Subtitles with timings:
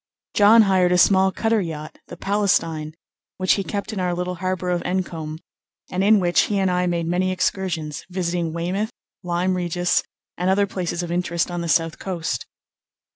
[0.33, 2.95] John hired a small cutter yacht, the Palestine,
[3.37, 5.37] which he kept in our little harbour of Encombe,
[5.91, 8.89] and in which he and I made many excursions, visiting Weymouth,
[9.21, 10.01] Lyme Regis,
[10.39, 12.47] and other places of interest on the south coast.